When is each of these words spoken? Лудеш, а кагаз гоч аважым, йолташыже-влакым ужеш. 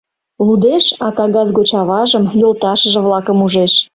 Лудеш, 0.45 0.85
а 1.05 1.07
кагаз 1.17 1.49
гоч 1.57 1.69
аважым, 1.81 2.25
йолташыже-влакым 2.41 3.37
ужеш. 3.45 3.73